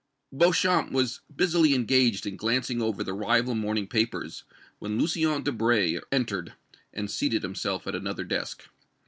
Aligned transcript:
Beauchamp 0.35 0.91
was 0.91 1.19
busily 1.35 1.75
engaged 1.75 2.25
in 2.25 2.35
glancing 2.35 2.81
over 2.81 3.03
the 3.03 3.13
rival 3.13 3.53
morning 3.53 3.85
papers 3.85 4.45
when 4.79 4.97
Lucien 4.97 5.43
Debray 5.43 5.99
entered 6.11 6.53
and 6.91 7.11
seated 7.11 7.43
himself 7.43 7.85
at 7.85 7.93
another 7.93 8.23
desk. 8.23 8.67